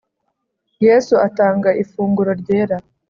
[0.85, 2.77] Yesu atanga ifunguro ryera